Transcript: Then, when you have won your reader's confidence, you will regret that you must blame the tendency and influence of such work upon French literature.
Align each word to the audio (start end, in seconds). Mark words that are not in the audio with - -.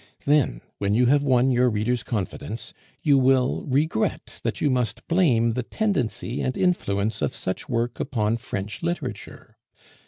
Then, 0.25 0.61
when 0.79 0.95
you 0.95 1.05
have 1.05 1.21
won 1.23 1.51
your 1.51 1.69
reader's 1.69 2.01
confidence, 2.01 2.73
you 3.03 3.19
will 3.19 3.63
regret 3.67 4.41
that 4.43 4.59
you 4.59 4.71
must 4.71 5.07
blame 5.07 5.53
the 5.53 5.61
tendency 5.61 6.41
and 6.41 6.57
influence 6.57 7.21
of 7.21 7.35
such 7.35 7.69
work 7.69 7.99
upon 7.99 8.37
French 8.37 8.81
literature. 8.81 9.57